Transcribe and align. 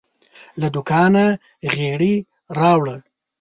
له 0.61 0.67
دوکانه 0.75 1.25
غیړي 1.75 2.15
راوړه 2.59 2.95